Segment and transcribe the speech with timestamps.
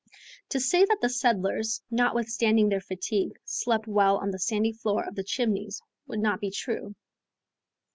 [0.49, 5.13] To say that the settlers, notwithstanding their fatigue, slept well on the sandy floor of
[5.13, 6.95] the Chimneys would not be true.